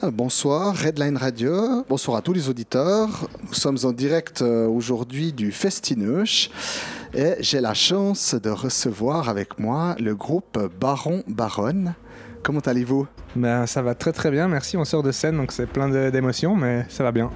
Bonsoir, 0.00 0.76
Redline 0.76 1.16
Radio. 1.16 1.84
Bonsoir 1.88 2.18
à 2.18 2.22
tous 2.22 2.32
les 2.32 2.48
auditeurs. 2.48 3.28
Nous 3.48 3.52
sommes 3.52 3.78
en 3.82 3.90
direct 3.90 4.42
euh, 4.42 4.68
aujourd'hui 4.68 5.32
du 5.32 5.50
Festineuch 5.50 6.50
et 7.12 7.34
j'ai 7.40 7.60
la 7.60 7.74
chance 7.74 8.36
de 8.36 8.48
recevoir 8.48 9.28
avec 9.28 9.58
moi 9.58 9.96
le 9.98 10.14
groupe 10.14 10.56
Baron 10.78 11.24
Baronne. 11.26 11.96
Comment 12.44 12.60
allez-vous? 12.60 13.08
Ben, 13.34 13.66
Ça 13.66 13.82
va 13.82 13.96
très 13.96 14.12
très 14.12 14.30
bien, 14.30 14.46
merci. 14.46 14.76
On 14.76 14.84
sort 14.84 15.02
de 15.02 15.10
scène 15.10 15.36
donc 15.36 15.50
c'est 15.50 15.66
plein 15.66 15.88
d'émotions, 16.10 16.54
mais 16.54 16.86
ça 16.88 17.02
va 17.02 17.10
bien. 17.10 17.32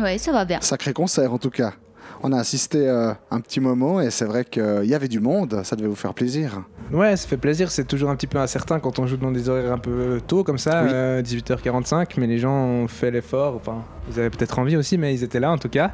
Oui, 0.00 0.18
ça 0.18 0.32
va 0.32 0.44
bien. 0.44 0.60
Sacré 0.62 0.92
concert 0.92 1.32
en 1.32 1.38
tout 1.38 1.50
cas. 1.50 1.74
On 2.22 2.32
a 2.32 2.38
assisté 2.38 2.88
euh, 2.88 3.12
un 3.30 3.40
petit 3.40 3.60
moment 3.60 4.00
et 4.00 4.10
c'est 4.10 4.24
vrai 4.24 4.44
qu'il 4.44 4.84
y 4.84 4.94
avait 4.94 5.08
du 5.08 5.20
monde, 5.20 5.60
ça 5.64 5.76
devait 5.76 5.88
vous 5.88 5.96
faire 5.96 6.14
plaisir. 6.14 6.62
Ouais, 6.92 7.16
ça 7.16 7.28
fait 7.28 7.36
plaisir, 7.36 7.70
c'est 7.70 7.84
toujours 7.84 8.10
un 8.10 8.16
petit 8.16 8.26
peu 8.26 8.38
incertain 8.38 8.78
quand 8.78 8.98
on 8.98 9.06
joue 9.06 9.16
dans 9.16 9.32
des 9.32 9.48
horaires 9.48 9.72
un 9.72 9.78
peu 9.78 10.20
tôt 10.26 10.44
comme 10.44 10.58
ça, 10.58 10.84
18h45, 11.20 11.94
euh, 11.94 12.04
mais 12.18 12.26
les 12.26 12.38
gens 12.38 12.54
ont 12.54 12.88
fait 12.88 13.10
l'effort, 13.10 13.56
enfin, 13.56 13.84
ils 14.10 14.18
avaient 14.18 14.30
peut-être 14.30 14.58
envie 14.58 14.76
aussi, 14.76 14.96
mais 14.98 15.14
ils 15.14 15.24
étaient 15.24 15.40
là 15.40 15.50
en 15.50 15.58
tout 15.58 15.68
cas, 15.68 15.90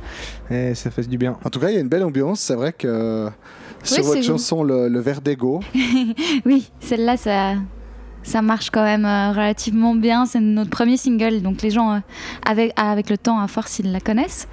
et 0.51 0.75
ça 0.75 0.91
fait 0.91 1.03
du 1.09 1.19
bien. 1.19 1.39
En 1.45 1.51
tout 1.51 1.61
cas, 1.61 1.71
il 1.71 1.75
y 1.75 1.79
a 1.79 1.81
une 1.81 1.89
belle 1.89 2.05
ambiance, 2.05 2.41
c'est 2.41 2.55
vrai 2.55 2.73
que 2.73 3.29
sur 3.83 4.05
votre 4.05 4.23
chanson, 4.23 4.63
le, 4.63 4.89
le 4.89 5.01
Verdego. 5.01 5.61
oui, 6.45 6.71
celle-là, 6.81 7.17
ça, 7.17 7.55
ça 8.23 8.43
marche 8.43 8.71
quand 8.71 8.83
même 8.85 9.05
euh, 9.05 9.31
relativement 9.31 9.95
bien. 9.95 10.27
C'est 10.27 10.41
notre 10.41 10.71
premier 10.71 10.97
single, 10.97 11.43
donc 11.43 11.63
les 11.63 11.71
gens, 11.71 11.93
euh, 11.93 11.99
avec, 12.47 12.73
avec 12.77 13.11
le 13.11 13.19
temps, 13.19 13.41
à 13.41 13.49
force, 13.49 13.79
ils 13.79 13.91
la 13.91 14.01
connaissent. 14.01 14.49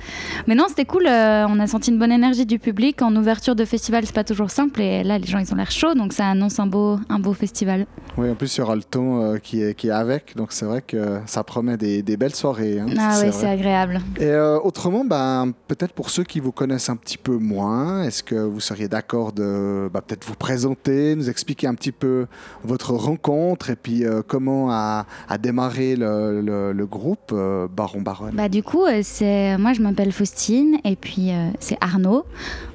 Mais 0.48 0.56
non, 0.56 0.66
c'était 0.68 0.86
cool. 0.86 1.08
Euh, 1.08 1.46
on 1.48 1.60
a 1.60 1.68
senti 1.68 1.92
une 1.92 2.00
bonne 2.00 2.12
énergie 2.12 2.46
du 2.46 2.60
public. 2.60 3.02
En 3.02 3.16
ouverture 3.16 3.56
de 3.56 3.66
festival, 3.66 4.06
c'est 4.06 4.16
pas 4.16 4.24
toujours 4.24 4.50
simple. 4.50 4.82
Et 4.82 5.04
là, 5.04 5.18
les 5.18 5.28
gens, 5.28 5.40
ils 5.40 5.52
ont 5.54 5.56
l'air 5.56 5.72
chauds, 5.72 5.94
donc 5.94 6.14
ça 6.14 6.28
annonce 6.28 6.60
un 6.60 6.68
beau, 6.68 7.00
un 7.10 7.20
beau 7.20 7.34
festival. 7.34 7.86
Oui, 8.18 8.30
en 8.30 8.36
plus, 8.36 8.56
il 8.56 8.60
y 8.60 8.62
aura 8.62 8.76
le 8.76 8.84
ton 8.84 9.38
qui, 9.42 9.62
est, 9.62 9.76
qui 9.76 9.88
est 9.88 9.92
avec. 9.92 10.36
Donc 10.36 10.52
c'est 10.52 10.66
vrai 10.66 10.82
que 10.82 11.20
ça 11.26 11.44
promet 11.44 11.78
des, 11.78 12.02
des 12.02 12.18
belles 12.18 12.36
soirées. 12.36 12.80
Hein, 12.80 12.88
ah 12.98 13.20
oui, 13.24 13.30
c'est 13.32 13.50
agréable. 13.50 14.02
Et 14.20 14.36
autrement, 14.36 15.06
ben, 15.06 15.52
peut-être 15.68 15.94
pour 15.94 16.10
ceux 16.10 16.24
qui 16.24 16.40
vous 16.40 16.52
connaissent 16.52 16.90
un 16.90 16.96
petit 16.96 17.18
peu 17.18 17.38
moins, 17.38 18.04
est-ce 18.04 18.24
que 18.24 18.36
vous 18.36 18.60
seriez 18.60 18.88
d'accord 18.88 19.32
de 19.32 19.90
bah, 19.94 20.02
peut-être 20.06 20.26
vous 20.26 20.36
présenter, 20.36 21.16
nous 21.16 21.30
expliquer 21.30 21.68
un 21.68 21.76
petit 21.76 21.92
peu 21.92 22.28
votre 22.64 22.94
rencontre 22.94 23.59
et 23.68 23.76
puis 23.76 24.06
euh, 24.06 24.22
comment 24.26 24.72
a, 24.72 25.06
démarré 25.40 25.96
le, 25.98 26.86
groupe 26.86 27.32
euh, 27.34 27.68
Baron 27.68 28.02
Baron 28.02 28.30
bah, 28.34 28.48
Du 28.48 28.64
coup, 28.64 28.86
euh, 28.86 29.02
c'est 29.04 29.58
moi 29.58 29.74
je 29.74 29.82
m'appelle 29.82 30.12
Faustine 30.12 30.78
et 30.86 30.96
puis 30.96 31.32
c'est 31.60 31.78
Arnaud. 31.82 32.26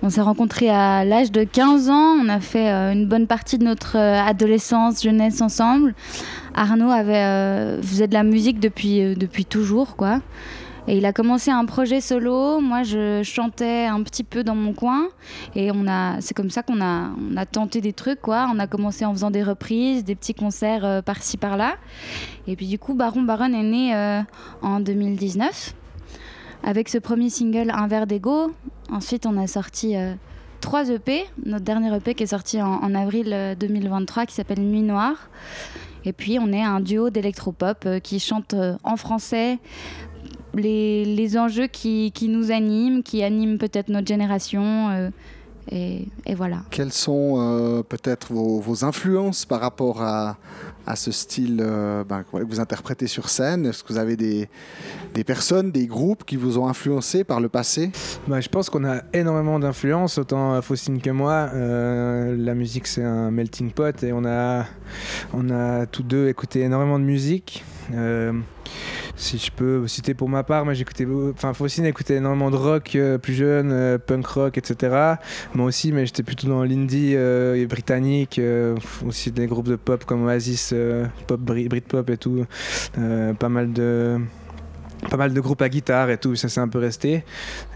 On 0.03 0.11
s'est 0.11 0.21
rencontrés 0.21 0.69
à 0.69 1.05
l'âge 1.05 1.33
de 1.33 1.45
15 1.45 1.89
ans, 1.89 2.17
on 2.23 2.29
a 2.29 2.41
fait 2.41 2.69
une 2.69 3.07
bonne 3.07 3.27
partie 3.27 3.59
de 3.59 3.65
notre 3.65 3.97
adolescence, 3.97 5.03
jeunesse 5.03 5.41
ensemble. 5.41 5.95
Arnaud 6.55 6.91
avait, 6.91 7.81
faisait 7.83 8.07
de 8.07 8.15
la 8.15 8.23
musique 8.23 8.61
depuis, 8.61 9.17
depuis 9.17 9.45
toujours, 9.45 9.97
quoi. 9.97 10.21
Et 10.87 10.99
il 10.99 11.07
a 11.07 11.15
commencé 11.15 11.51
un 11.51 11.65
projet 11.65 12.03
solo. 12.03 12.61
Moi, 12.61 12.83
je 12.83 13.23
chantais 13.23 13.87
un 13.87 14.03
petit 14.03 14.23
peu 14.23 14.45
dans 14.45 14.55
mon 14.55 14.75
coin. 14.75 15.09
Et 15.55 15.71
on 15.73 15.87
a, 15.89 16.21
c'est 16.21 16.35
comme 16.35 16.51
ça 16.51 16.63
qu'on 16.63 16.83
a, 16.83 17.09
on 17.19 17.37
a 17.39 17.47
tenté 17.47 17.81
des 17.81 17.95
trucs, 17.95 18.21
quoi. 18.21 18.51
On 18.53 18.59
a 18.59 18.67
commencé 18.67 19.07
en 19.07 19.13
faisant 19.13 19.31
des 19.31 19.43
reprises, 19.43 20.05
des 20.05 20.15
petits 20.15 20.35
concerts 20.35 20.85
euh, 20.85 21.01
par-ci 21.01 21.39
par-là. 21.39 21.77
Et 22.47 22.55
puis 22.55 22.67
du 22.67 22.79
coup, 22.79 22.93
Baron 22.93 23.23
Baron 23.23 23.55
est 23.55 23.63
né 23.63 23.97
euh, 23.97 24.21
en 24.61 24.81
2019 24.81 25.75
avec 26.63 26.91
ce 26.91 26.98
premier 26.98 27.31
single 27.31 27.71
Un 27.71 27.87
verre 27.87 28.07
d'ego. 28.07 28.53
Ensuite, 28.91 29.25
on 29.25 29.39
a 29.39 29.47
sorti 29.47 29.97
euh, 29.97 30.13
trois 30.61 30.91
EP. 30.91 31.25
Notre 31.47 31.65
dernier 31.65 31.97
EP 31.97 32.15
qui 32.15 32.25
est 32.25 32.29
sorti 32.29 32.61
en, 32.61 32.75
en 32.75 32.95
avril 32.95 33.57
2023 33.59 34.27
qui 34.27 34.35
s'appelle 34.35 34.61
Nuit 34.61 34.83
Noire. 34.83 35.31
Et 36.07 36.13
puis 36.13 36.39
on 36.39 36.53
est 36.53 36.63
un 36.63 36.81
duo 36.81 37.09
d'électropop 37.09 37.89
qui 38.03 38.21
chante 38.21 38.55
en 38.83 38.97
français, 38.98 39.59
les, 40.57 41.39
enjeux 41.39 41.67
qui, 41.67 42.13
nous 42.29 42.51
animent, 42.51 43.03
qui 43.03 43.23
animent 43.23 43.59
peut-être 43.59 43.89
notre 43.89 44.07
génération. 44.07 44.91
Euh, 44.91 45.11
et, 45.71 46.35
voilà. 46.35 46.63
Quelles 46.70 46.92
sont 46.92 47.37
euh, 47.39 47.83
peut-être 47.83 48.33
vos, 48.33 48.85
influences 48.85 49.47
par 49.47 49.61
rapport 49.61 50.03
à, 50.03 50.37
ce 50.95 51.11
style 51.11 51.63
euh, 51.63 52.05
ben, 52.05 52.23
que 52.23 52.45
vous 52.45 52.61
interprétez 52.61 53.07
sur 53.07 53.31
scène? 53.31 53.67
Est-ce 53.67 53.83
que 53.83 53.93
vous 53.93 53.98
avez 53.98 54.17
des, 54.17 54.48
personnes, 55.25 55.70
des 55.70 55.87
groupes 55.87 56.25
qui 56.25 56.37
vous 56.37 56.59
ont 56.59 56.69
influencé 56.69 57.25
par 57.25 57.41
le 57.41 57.48
passé? 57.48 57.91
Bah, 58.29 58.41
Je 58.41 58.48
pense 58.48 58.69
qu'on 58.69 58.85
a 58.85 59.03
énormément 59.14 59.59
d'influence, 59.59 60.19
autant 60.19 60.61
Faustine 60.61 61.01
que 61.01 61.11
moi. 61.11 61.51
la 61.55 62.55
musique, 62.55 62.87
c'est 62.87 63.05
un 63.05 63.31
melting 63.31 63.73
pot 63.73 64.03
et 64.03 64.13
on 64.13 64.25
a, 64.27 64.67
on 65.33 65.48
a 65.51 65.87
tous 65.87 66.03
deux 66.03 66.29
écouté 66.29 66.61
énormément 66.61 66.98
de 66.98 67.05
musique 67.05 67.64
si 69.17 69.39
je 69.39 69.51
peux 69.51 69.86
citer 69.86 70.14
pour 70.14 70.29
ma 70.29 70.42
part, 70.42 70.64
moi 70.64 70.75
j'écoutais, 70.75 71.07
enfin 71.33 71.52
Faustine 71.55 71.86
écoutait 71.86 72.17
énormément 72.17 72.51
de 72.51 72.57
rock 72.57 72.97
euh, 72.97 73.19
plus 73.19 73.35
jeune, 73.35 73.70
euh, 73.73 73.98
punk 73.98 74.27
rock, 74.27 74.58
etc. 74.58 75.14
Moi 75.55 75.67
aussi, 75.67 75.92
mais 75.92 76.07
j'étais 76.07 76.23
plutôt 76.23 76.48
dans 76.48 76.64
l'indie 76.64 77.14
euh, 77.14 77.67
britannique, 77.67 78.41
aussi 79.07 79.30
des 79.30 79.47
groupes 79.47 79.69
de 79.69 79.77
pop 79.77 80.05
comme 80.05 80.25
Oasis, 80.25 80.75
pop 81.27 81.41
Britpop 81.41 82.11
et 82.11 82.17
tout, 82.17 82.45
pas 83.39 83.48
mal 83.48 83.73
de 83.73 84.20
pas 85.09 85.17
mal 85.17 85.33
de 85.33 85.41
groupes 85.41 85.63
à 85.63 85.69
guitare 85.69 86.11
et 86.11 86.19
tout, 86.19 86.37
ça 86.37 86.48
s'est 86.48 86.61
un 86.61 86.69
peu 86.69 86.79
resté. 86.79 87.25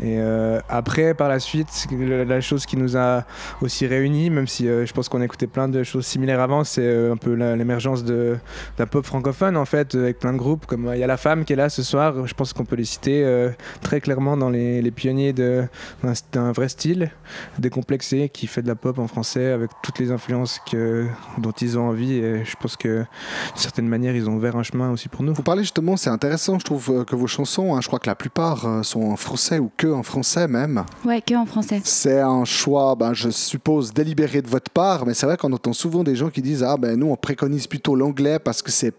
Et 0.00 0.18
euh, 0.18 0.60
après, 0.68 1.14
par 1.14 1.28
la 1.28 1.38
suite, 1.38 1.68
la 1.90 2.40
chose 2.40 2.66
qui 2.66 2.76
nous 2.76 2.96
a 2.96 3.24
aussi 3.60 3.86
réunis, 3.86 4.30
même 4.30 4.46
si 4.46 4.68
euh, 4.68 4.86
je 4.86 4.92
pense 4.92 5.08
qu'on 5.08 5.22
écoutait 5.22 5.46
plein 5.46 5.68
de 5.68 5.82
choses 5.82 6.06
similaires 6.06 6.40
avant, 6.40 6.64
c'est 6.64 6.82
euh, 6.82 7.12
un 7.12 7.16
peu 7.16 7.34
l'émergence 7.34 8.04
de, 8.04 8.36
la 8.78 8.86
pop 8.86 9.04
francophone 9.04 9.56
en 9.56 9.64
fait, 9.64 9.94
avec 9.94 10.18
plein 10.18 10.32
de 10.32 10.38
groupes. 10.38 10.66
Comme 10.66 10.90
il 10.94 10.98
y 10.98 11.04
a 11.04 11.06
La 11.06 11.16
Femme 11.16 11.44
qui 11.44 11.52
est 11.52 11.56
là 11.56 11.68
ce 11.68 11.82
soir, 11.82 12.26
je 12.26 12.34
pense 12.34 12.52
qu'on 12.52 12.64
peut 12.64 12.76
les 12.76 12.84
citer 12.84 13.48
très 13.80 14.00
clairement 14.00 14.36
dans 14.36 14.50
les, 14.50 14.90
pionniers 14.90 15.32
d'un 15.32 16.52
vrai 16.52 16.68
style 16.68 17.10
décomplexé 17.58 18.28
qui 18.30 18.46
fait 18.46 18.62
de 18.62 18.68
la 18.68 18.74
pop 18.74 18.98
en 18.98 19.06
français 19.06 19.52
avec 19.52 19.70
toutes 19.82 19.98
les 19.98 20.10
influences 20.10 20.60
que, 20.70 21.06
dont 21.38 21.52
ils 21.52 21.78
ont 21.78 21.88
envie. 21.88 22.14
Et 22.14 22.44
je 22.44 22.56
pense 22.56 22.76
que 22.76 22.98
d'une 22.98 23.56
certaine 23.56 23.88
manière, 23.88 24.16
ils 24.16 24.28
ont 24.28 24.34
ouvert 24.34 24.56
un 24.56 24.62
chemin 24.62 24.90
aussi 24.90 25.08
pour 25.08 25.22
nous. 25.22 25.34
Vous 25.34 25.42
parlez 25.42 25.62
justement, 25.62 25.96
c'est 25.96 26.10
intéressant, 26.10 26.58
je 26.58 26.64
trouve 26.64 27.04
vos 27.18 27.26
chansons, 27.26 27.74
hein, 27.74 27.80
je 27.82 27.86
crois 27.86 27.98
que 27.98 28.08
la 28.08 28.14
plupart 28.14 28.64
euh, 28.64 28.82
sont 28.82 29.02
en 29.02 29.16
français 29.16 29.58
ou 29.58 29.70
que 29.76 29.88
en 29.88 30.02
français 30.02 30.48
même. 30.48 30.84
Ouais, 31.04 31.20
que 31.20 31.34
en 31.34 31.44
français. 31.44 31.80
C'est 31.84 32.20
un 32.20 32.44
choix, 32.44 32.94
ben, 32.94 33.12
je 33.12 33.28
suppose, 33.28 33.92
délibéré 33.92 34.40
de 34.40 34.48
votre 34.48 34.70
part, 34.70 35.04
mais 35.04 35.14
c'est 35.14 35.26
vrai 35.26 35.36
qu'on 35.36 35.52
entend 35.52 35.72
souvent 35.72 36.04
des 36.04 36.16
gens 36.16 36.30
qui 36.30 36.40
disent 36.40 36.62
Ah, 36.62 36.76
ben 36.76 36.98
nous, 36.98 37.10
on 37.10 37.16
préconise 37.16 37.66
plutôt 37.66 37.94
l'anglais 37.94 38.38
parce 38.38 38.62
que 38.62 38.70
c'est 38.70 38.94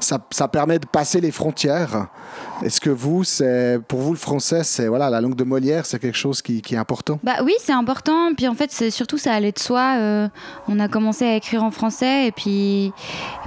ça, 0.00 0.48
permet 0.48 0.78
de 0.78 0.86
passer 0.86 1.20
les 1.20 1.30
frontières. 1.30 2.08
Est-ce 2.62 2.80
que 2.80 2.90
vous, 2.90 3.24
c'est 3.24 3.78
pour 3.88 4.00
vous 4.00 4.12
le 4.12 4.18
français, 4.18 4.62
c'est 4.64 4.88
voilà 4.88 5.10
la 5.10 5.20
langue 5.20 5.34
de 5.34 5.44
Molière, 5.44 5.86
c'est 5.86 5.98
quelque 5.98 6.16
chose 6.16 6.42
qui, 6.42 6.62
est 6.70 6.76
important? 6.76 7.18
Bah 7.22 7.36
oui, 7.44 7.52
c'est 7.60 7.72
important. 7.72 8.34
Puis 8.36 8.48
en 8.48 8.54
fait, 8.54 8.70
c'est 8.70 8.90
surtout 8.90 9.18
ça 9.18 9.32
allait 9.32 9.52
de 9.52 9.58
soi. 9.58 9.96
Euh, 9.98 10.28
on 10.68 10.78
a 10.78 10.88
commencé 10.88 11.24
à 11.24 11.36
écrire 11.36 11.64
en 11.64 11.70
français 11.70 12.26
et 12.26 12.32
puis 12.32 12.92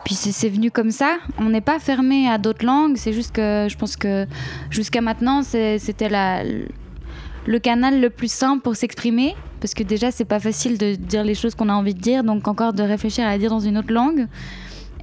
puis 0.04 0.16
c'est 0.16 0.50
venu 0.50 0.72
comme 0.72 0.92
ça. 0.92 1.18
On 1.38 1.50
n'est 1.50 1.62
pas 1.62 1.80
fermé 1.80 2.30
à 2.30 2.38
d'autres 2.38 2.66
langues. 2.66 2.98
C'est 2.98 3.14
juste 3.14 3.34
que 3.34 3.68
je 3.70 3.78
pense 3.78 3.96
que 3.96 4.26
jusqu'à 4.70 5.02
maintenant, 5.02 5.44
c'était 5.44 6.10
le 6.10 7.60
canal 7.60 8.00
le 8.00 8.10
plus 8.10 8.32
simple 8.32 8.62
pour 8.62 8.76
s'exprimer 8.76 9.36
parce 9.60 9.74
que 9.74 9.84
déjà 9.84 10.12
c'est 10.12 10.26
pas 10.26 10.42
facile 10.42 10.78
de 10.78 10.96
dire 10.96 11.24
les 11.24 11.36
choses 11.36 11.56
qu'on 11.56 11.70
a 11.70 11.74
envie 11.74 11.94
de 11.94 12.00
dire 12.02 12.26
donc 12.26 12.50
encore 12.50 12.74
de 12.74 12.84
réfléchir 12.84 13.26
à 13.26 13.38
dire 13.38 13.50
dans 13.50 13.62
une 13.62 13.78
autre 13.78 13.94
langue 13.94 14.28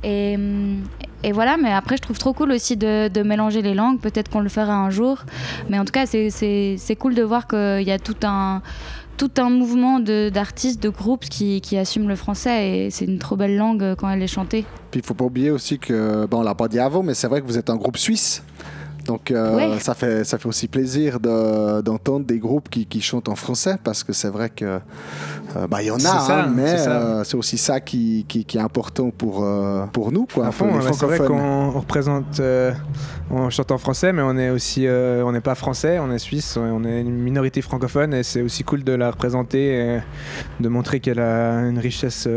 et, 0.02 1.32
voilà, 1.32 1.56
mais 1.56 1.72
après, 1.72 1.96
je 1.96 2.02
trouve 2.02 2.18
trop 2.18 2.32
cool 2.32 2.52
aussi 2.52 2.76
de, 2.76 3.22
mélanger 3.22 3.62
les 3.62 3.74
langues. 3.74 4.00
Peut-être 4.00 4.30
qu'on 4.30 4.40
le 4.40 4.48
fera 4.48 4.74
un 4.74 4.90
jour. 4.90 5.24
Mais 5.68 5.78
en 5.78 5.84
tout 5.84 5.92
cas, 5.92 6.06
c'est 6.06 6.96
cool 6.98 7.14
de 7.14 7.22
voir 7.22 7.46
qu'il 7.46 7.82
y 7.82 7.92
a 7.92 7.98
tout 7.98 8.16
un, 8.24 8.62
mouvement 9.50 10.00
d'artistes, 10.00 10.82
de, 10.82 10.88
groupes 10.88 11.24
qui, 11.24 11.60
qui, 11.60 11.76
assument 11.76 12.08
le 12.08 12.16
français. 12.16 12.68
Et 12.68 12.90
c'est 12.90 13.04
une 13.04 13.18
trop 13.18 13.36
belle 13.36 13.56
langue 13.56 13.94
quand 13.96 14.10
elle 14.10 14.22
est 14.22 14.26
chantée. 14.26 14.64
Puis 14.90 15.00
il 15.00 15.06
faut 15.06 15.14
pas 15.14 15.24
oublier 15.24 15.50
aussi 15.50 15.78
que, 15.78 16.26
bon, 16.26 16.38
on 16.38 16.42
l'a 16.42 16.54
pas 16.54 16.68
dit 16.68 16.80
avant, 16.80 17.02
mais 17.02 17.14
c'est 17.14 17.28
vrai 17.28 17.40
que 17.40 17.46
vous 17.46 17.58
êtes 17.58 17.70
un 17.70 17.76
groupe 17.76 17.96
suisse. 17.96 18.42
Donc 19.10 19.32
euh, 19.32 19.76
ça, 19.80 19.94
fait, 19.94 20.22
ça 20.22 20.38
fait 20.38 20.46
aussi 20.46 20.68
plaisir 20.68 21.18
d'entendre 21.18 22.24
des 22.24 22.38
groupes 22.38 22.68
qui, 22.68 22.86
qui, 22.86 23.00
chantent 23.00 23.28
en 23.28 23.34
français 23.34 23.74
parce 23.82 24.04
que 24.04 24.12
c'est 24.12 24.28
vrai 24.28 24.50
que 24.50 24.78
euh, 25.56 25.66
bah, 25.68 25.82
il 25.82 25.86
y 25.86 25.90
en 25.90 25.98
a, 26.04 26.32
hein, 26.32 26.52
mais 26.54 26.76
euh, 26.86 27.24
c'est 27.24 27.36
aussi 27.36 27.58
ça 27.58 27.80
qui, 27.80 28.24
qui, 28.28 28.46
est 28.56 28.60
important 28.60 29.10
pour, 29.10 29.44
pour 29.92 30.12
nous. 30.12 30.28
Quoi, 30.32 30.50
c'est 30.52 31.06
vrai 31.06 31.18
qu'on 31.18 31.72
représente, 31.72 32.40
on 33.32 33.50
chante 33.50 33.72
en 33.72 33.78
français, 33.78 34.12
mais 34.12 34.22
on 34.22 34.38
est 34.38 34.50
aussi, 34.50 34.86
on 34.88 35.32
n'est 35.32 35.40
pas 35.40 35.56
français, 35.56 35.98
on 35.98 36.12
est 36.12 36.20
suisse, 36.20 36.56
on 36.56 36.84
est 36.84 37.00
une 37.00 37.10
minorité 37.10 37.62
francophone 37.62 38.14
et 38.14 38.22
c'est 38.22 38.42
aussi 38.42 38.62
cool 38.62 38.84
de 38.84 38.92
la 38.92 39.10
représenter 39.10 39.74
et 39.74 40.00
de 40.60 40.68
montrer 40.68 41.00
qu'elle 41.00 41.18
a 41.18 41.66
une 41.68 41.80
richesse 41.80 42.28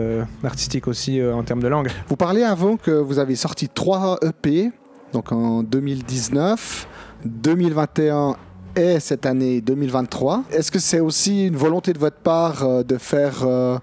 artistique 0.43 0.87
aussi 0.87 1.21
en 1.23 1.43
termes 1.43 1.61
de 1.61 1.67
langue. 1.67 1.89
Vous 2.07 2.17
parliez 2.17 2.41
avant 2.43 2.77
que 2.77 2.89
vous 2.89 3.19
avez 3.19 3.35
sorti 3.35 3.69
trois 3.69 4.17
EP 4.23 4.71
donc 5.13 5.31
en 5.31 5.63
2019, 5.63 6.87
2021 7.23 8.35
et 8.75 8.99
cette 8.99 9.25
année 9.25 9.61
2023. 9.61 10.45
Est-ce 10.51 10.71
que 10.71 10.79
c'est 10.79 10.99
aussi 10.99 11.47
une 11.47 11.55
volonté 11.55 11.93
de 11.93 11.99
votre 11.99 12.17
part 12.17 12.63
euh, 12.63 12.81
de 12.83 12.97
faire 12.97 13.43
euh, 13.43 13.77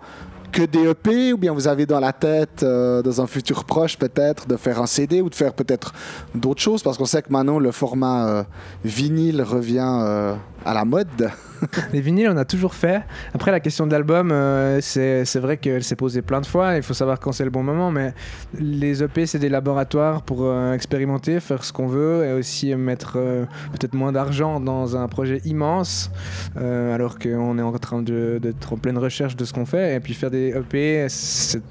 que 0.51 0.63
des 0.63 0.89
EP 0.89 1.33
ou 1.33 1.39
bien 1.39 1.53
vous 1.53 1.69
avez 1.69 1.87
dans 1.87 2.01
la 2.01 2.13
tête, 2.13 2.65
euh, 2.65 3.01
dans 3.01 3.21
un 3.21 3.29
futur 3.29 3.65
proche 3.65 3.97
peut-être, 3.97 4.49
de 4.49 4.57
faire 4.57 4.83
un 4.83 4.87
CD 4.87 5.23
ou 5.23 5.31
de 5.31 5.35
faire 5.37 5.55
peut-être 5.55 5.95
d'autres 6.35 6.61
choses? 6.61 6.83
Parce 6.83 6.99
qu'on 6.99 7.07
sait 7.07 7.23
que 7.23 7.33
maintenant 7.33 7.61
le 7.61 7.71
format 7.71 8.45
vinyle 8.85 9.43
revient 9.43 10.35
à 10.65 10.75
la 10.75 10.85
mode. 10.85 11.31
les 11.93 12.01
vinyles, 12.01 12.29
on 12.31 12.37
a 12.37 12.45
toujours 12.45 12.75
fait. 12.75 13.03
Après, 13.35 13.51
la 13.51 13.61
question 13.61 13.87
de 13.87 13.93
l'album, 13.93 14.31
euh, 14.33 14.81
c'est 14.81 15.39
vrai 15.39 15.57
qu'elle 15.57 15.85
s'est 15.85 15.97
posée 15.97 16.23
plein 16.23 16.41
de 16.41 16.47
fois. 16.47 16.77
Il 16.77 16.83
faut 16.83 16.95
savoir 16.95 17.21
quand 17.21 17.33
c'est 17.33 17.45
le 17.45 17.51
bon 17.51 17.63
moment. 17.63 17.91
Mais 17.91 18.15
les 18.59 19.03
EP, 19.03 19.27
c'est 19.27 19.39
des 19.39 19.49
laboratoires 19.49 20.23
pour 20.23 20.41
euh, 20.43 20.73
expérimenter, 20.73 21.41
faire 21.41 21.65
ce 21.65 21.73
qu'on 21.73 21.87
veut 21.87 22.25
et 22.25 22.33
aussi 22.33 22.75
mettre 22.75 23.15
euh, 23.17 23.45
peut-être 23.73 23.95
moins 23.95 24.13
d'argent 24.13 24.61
dans 24.61 24.97
un 24.97 25.09
projet 25.09 25.41
immense, 25.45 26.11
alors 26.57 27.19
qu'on 27.19 27.59
est 27.59 27.63
en 27.63 27.73
train 27.73 28.03
d'être 28.03 28.73
en 28.73 28.77
pleine 28.77 28.99
recherche 28.99 29.37
de 29.37 29.45
ce 29.45 29.53
qu'on 29.53 29.67
fait. 29.67 29.97
Et 29.97 30.01
puis 30.01 30.15
faire 30.15 30.31
des 30.31 30.55
EP, 30.57 31.07
c'est 31.09 31.63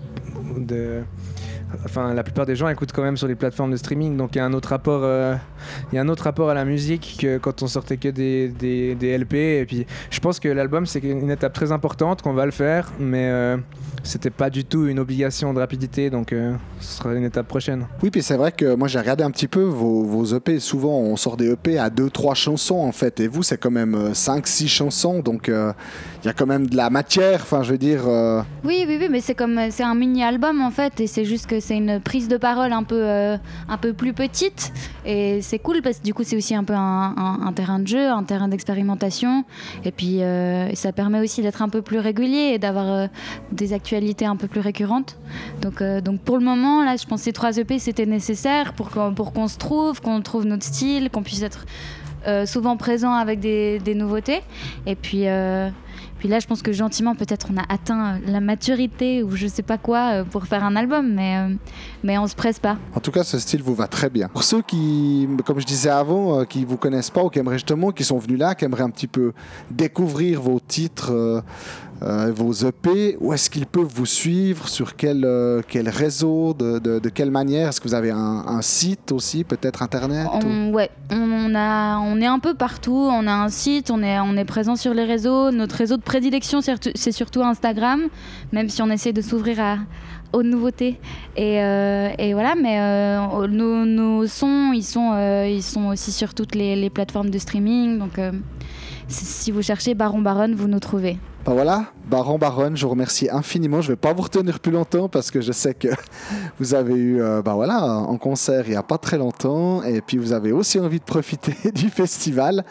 de 0.57 1.01
enfin 1.85 2.13
la 2.13 2.23
plupart 2.23 2.45
des 2.45 2.55
gens 2.55 2.67
écoutent 2.69 2.91
quand 2.91 3.03
même 3.03 3.17
sur 3.17 3.27
les 3.27 3.35
plateformes 3.35 3.71
de 3.71 3.77
streaming 3.77 4.17
donc 4.17 4.35
il 4.35 4.39
y 4.39 4.41
a 4.41 4.45
un 4.45 4.53
autre 4.53 4.69
rapport 4.69 5.01
euh, 5.03 5.35
il 5.91 5.95
y 5.95 5.97
a 5.99 6.01
un 6.01 6.09
autre 6.09 6.23
rapport 6.23 6.49
à 6.49 6.53
la 6.53 6.65
musique 6.65 7.17
que 7.19 7.37
quand 7.37 7.61
on 7.63 7.67
sortait 7.67 7.97
que 7.97 8.09
des, 8.09 8.49
des, 8.49 8.95
des 8.95 9.17
LP 9.17 9.33
et 9.33 9.65
puis 9.65 9.85
je 10.09 10.19
pense 10.19 10.39
que 10.39 10.47
l'album 10.47 10.85
c'est 10.85 10.99
une 10.99 11.31
étape 11.31 11.53
très 11.53 11.71
importante 11.71 12.21
qu'on 12.21 12.33
va 12.33 12.45
le 12.45 12.51
faire 12.51 12.91
mais 12.99 13.29
euh, 13.29 13.57
c'était 14.03 14.29
pas 14.29 14.49
du 14.49 14.65
tout 14.65 14.87
une 14.87 14.99
obligation 14.99 15.53
de 15.53 15.59
rapidité 15.59 16.09
donc 16.09 16.33
euh, 16.33 16.53
ce 16.79 16.97
sera 16.97 17.13
une 17.13 17.23
étape 17.23 17.47
prochaine. 17.47 17.85
Oui 18.01 18.09
puis 18.09 18.23
c'est 18.23 18.37
vrai 18.37 18.51
que 18.51 18.75
moi 18.75 18.87
j'ai 18.87 18.99
regardé 18.99 19.23
un 19.23 19.31
petit 19.31 19.47
peu 19.47 19.63
vos, 19.63 20.03
vos, 20.03 20.25
EP 20.25 20.59
souvent 20.59 20.97
on 20.99 21.15
sort 21.15 21.37
des 21.37 21.51
EP 21.51 21.77
à 21.77 21.89
2-3 21.89 22.35
chansons 22.35 22.79
en 22.79 22.91
fait. 22.91 23.19
Et 23.19 23.27
vous 23.27 23.43
c'est 23.43 23.57
quand 23.57 23.71
même 23.71 24.11
5-6 24.13 24.67
chansons 24.67 25.19
donc 25.19 25.47
il 25.49 26.25
y 26.25 26.29
a 26.29 26.33
quand 26.33 26.45
même 26.45 26.67
de 26.67 26.75
la 26.75 26.89
matière 26.89 27.41
enfin 27.41 27.63
je 27.63 27.71
veux 27.71 27.77
dire 27.77 28.01
oui 28.63 28.85
oui 28.87 28.97
oui 28.99 29.07
mais 29.09 29.21
c'est 29.21 29.35
comme 29.35 29.59
c'est 29.69 29.83
un 29.83 29.95
mini 29.95 30.23
album 30.23 30.61
en 30.61 30.71
fait 30.71 30.99
et 30.99 31.07
c'est 31.07 31.25
juste 31.25 31.47
que 31.47 31.58
c'est 31.59 31.77
une 31.77 31.99
prise 31.99 32.27
de 32.27 32.37
parole 32.37 32.73
un 32.73 32.83
peu, 32.83 33.01
euh, 33.03 33.37
un 33.67 33.77
peu 33.77 33.93
plus 33.93 34.13
petite. 34.13 34.71
Et 35.05 35.41
c'est 35.41 35.59
cool 35.59 35.81
parce 35.81 35.99
que 35.99 36.03
du 36.03 36.13
coup, 36.13 36.23
c'est 36.23 36.35
aussi 36.35 36.55
un 36.55 36.63
peu 36.63 36.73
un, 36.75 37.53
terrain 37.55 37.79
de 37.79 37.87
jeu, 37.87 38.07
un 38.09 38.23
terrain 38.23 38.47
d'expérimentation. 38.47 39.43
Et 39.83 39.91
puis, 39.91 40.21
euh, 40.21 40.73
ça 40.75 40.91
permet 40.91 41.19
aussi 41.19 41.41
d'être 41.41 41.61
un 41.61 41.69
peu 41.69 41.81
plus 41.81 41.99
régulier 41.99 42.51
et 42.53 42.59
d'avoir 42.59 42.87
euh, 42.87 43.07
des 43.51 43.73
actualités 43.73 44.25
un 44.25 44.35
peu 44.35 44.47
plus 44.47 44.61
récurrentes. 44.61 45.17
Donc, 45.61 45.83
donc 45.83 46.21
pour 46.21 46.37
le 46.37 46.43
moment, 46.43 46.83
là, 46.83 46.95
je 46.95 47.05
pense 47.05 47.21
que 47.21 47.25
ces 47.25 47.33
trois 47.33 47.57
EP, 47.57 47.79
c'était 47.79 48.05
nécessaire 48.05 48.73
pour 48.73 48.89
qu'on, 48.89 49.13
qu'on 49.13 49.47
se 49.47 49.57
trouve, 49.57 50.01
qu'on 50.01 50.21
trouve 50.21 50.45
notre 50.45 50.63
style, 50.63 51.09
qu'on 51.09 51.23
puisse 51.23 51.41
être 51.41 51.65
souvent 52.45 52.77
présent 52.77 53.13
avec 53.13 53.39
des, 53.39 53.79
des, 53.79 53.95
nouveautés. 53.95 54.41
Et 54.85 54.95
puis. 54.95 55.25
Puis 56.19 56.27
là, 56.27 56.39
je 56.39 56.47
pense 56.47 56.61
que 56.61 56.71
gentiment, 56.71 57.15
peut-être 57.15 57.47
on 57.53 57.57
a 57.57 57.63
atteint 57.69 58.15
euh, 58.15 58.17
la 58.25 58.39
maturité 58.41 59.23
ou 59.23 59.35
je 59.35 59.47
sais 59.47 59.61
pas 59.61 59.77
quoi 59.77 60.11
euh, 60.11 60.23
pour 60.23 60.45
faire 60.45 60.63
un 60.63 60.75
album, 60.75 61.13
mais, 61.13 61.37
euh, 61.37 61.55
mais 62.03 62.17
on 62.17 62.27
se 62.27 62.35
presse 62.35 62.59
pas. 62.59 62.77
En 62.95 62.99
tout 62.99 63.11
cas, 63.11 63.23
ce 63.23 63.39
style 63.39 63.63
vous 63.63 63.75
va 63.75 63.87
très 63.87 64.09
bien. 64.09 64.27
Pour 64.27 64.43
ceux 64.43 64.61
qui, 64.61 65.27
comme 65.45 65.59
je 65.59 65.65
disais 65.65 65.89
avant, 65.89 66.45
qui 66.45 66.65
vous 66.65 66.77
connaissent 66.77 67.09
pas 67.09 67.23
ou 67.23 67.29
qui 67.29 67.39
aimeraient 67.39 67.57
justement, 67.57 67.91
qui 67.91 68.03
sont 68.03 68.17
venus 68.17 68.39
là, 68.39 68.55
qui 68.55 68.65
aimeraient 68.65 68.83
un 68.83 68.89
petit 68.89 69.07
peu 69.07 69.33
découvrir 69.71 70.41
vos 70.41 70.59
titres, 70.59 71.43
euh, 72.01 72.31
vos 72.33 72.53
EP, 72.53 73.17
où 73.19 73.33
est-ce 73.33 73.49
qu'ils 73.49 73.65
peuvent 73.65 73.91
vous 73.93 74.05
suivre 74.05 74.69
Sur 74.69 74.95
quel, 74.95 75.25
euh, 75.25 75.61
quel 75.67 75.89
réseau 75.89 76.53
de, 76.53 76.79
de, 76.79 77.09
quelle 77.09 77.31
manière? 77.31 77.69
Est-ce 77.69 77.81
que 77.81 77.87
vous 77.89 77.93
avez 77.93 78.11
un, 78.11 78.61
site 78.61 79.11
aussi, 79.11 79.43
peut-être 79.43 79.81
Internet 79.81 80.27
on, 80.31 80.73
Ouais, 80.73 80.89
on, 81.11 81.53
a, 81.55 81.97
on 81.99 82.21
est 82.21 82.25
un 82.25 82.39
peu 82.39 82.53
partout. 82.53 83.09
On 83.11 83.27
a 83.27 83.33
un 83.33 83.49
site, 83.49 83.91
on 83.91 84.01
est, 84.01 84.19
on 84.19 84.37
est 84.37 84.45
présent 84.45 84.75
sur 84.75 84.93
les 84.93 85.03
réseaux. 85.03 85.51
Notre 85.51 85.75
réseau 85.75 85.88
de 85.97 86.03
prédilection, 86.03 86.59
c'est 86.61 87.11
surtout 87.11 87.41
Instagram, 87.41 88.01
même 88.51 88.69
si 88.69 88.81
on 88.81 88.89
essaie 88.89 89.13
de 89.13 89.21
s'ouvrir 89.21 89.79
aux 90.33 90.43
nouveautés. 90.43 90.99
Et, 91.35 91.61
euh, 91.61 92.11
voilà, 92.33 92.55
mais 92.55 93.17
nos, 93.47 93.85
nos, 93.85 94.27
sons, 94.27 94.71
ils 94.73 94.83
sont, 94.83 95.43
ils 95.45 95.63
sont 95.63 95.87
aussi 95.87 96.11
sur 96.11 96.33
toutes 96.33 96.55
les, 96.55 96.75
les 96.75 96.89
plateformes 96.89 97.29
de 97.29 97.37
streaming. 97.37 97.99
Donc 97.99 98.19
si 99.07 99.51
vous 99.51 99.61
cherchez 99.61 99.95
Baron 99.95 100.21
Baronne, 100.21 100.53
vous 100.55 100.67
nous 100.67 100.79
trouvez. 100.79 101.17
Ben 101.49 101.55
voilà, 101.55 101.85
Baron 102.05 102.37
Baronne, 102.37 102.77
je 102.77 102.83
vous 102.85 102.91
remercie 102.91 103.27
infiniment. 103.27 103.81
Je 103.81 103.87
ne 103.87 103.93
vais 103.93 103.99
pas 103.99 104.13
vous 104.13 104.21
retenir 104.21 104.59
plus 104.59 104.71
longtemps 104.71 105.09
parce 105.09 105.31
que 105.31 105.41
je 105.41 105.51
sais 105.51 105.73
que 105.73 105.87
vous 106.59 106.75
avez 106.75 106.93
eu 106.93 107.23
euh, 107.23 107.41
ben 107.41 107.55
voilà, 107.55 107.87
en 107.87 108.17
concert 108.19 108.65
il 108.67 108.69
n'y 108.69 108.75
a 108.75 108.83
pas 108.83 108.99
très 108.99 109.17
longtemps 109.17 109.81
et 109.81 109.99
puis 110.01 110.19
vous 110.19 110.31
avez 110.31 110.51
aussi 110.51 110.79
envie 110.79 110.99
de 110.99 111.03
profiter 111.03 111.71
du 111.73 111.89
festival. 111.89 112.63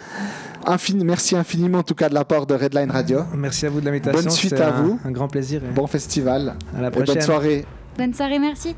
merci 0.95 1.35
infiniment 1.35 1.79
en 1.79 1.83
tout 1.83 1.97
cas 1.97 2.09
de 2.09 2.15
la 2.15 2.25
part 2.25 2.47
de 2.47 2.55
Redline 2.55 2.93
Radio. 2.93 3.23
Merci 3.35 3.67
à 3.67 3.71
vous 3.71 3.81
de 3.81 3.87
l'invitation. 3.87 4.23
Bonne 4.23 4.31
suite 4.31 4.61
à 4.61 4.71
vous. 4.71 5.01
Un 5.05 5.11
grand 5.11 5.27
plaisir. 5.27 5.61
Bon 5.75 5.89
festival. 5.89 6.55
À 6.77 6.81
la 6.81 6.93
prochaine. 6.93 7.17
bonne 7.17 7.25
soirée. 7.25 7.65
Bonne 7.99 8.15
soirée, 8.15 8.39
merci. 8.39 8.77